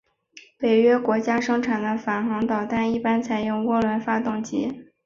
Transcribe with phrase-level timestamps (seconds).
[0.57, 4.81] 北约国家生产的反舰导弹一般采用涡轮发动机。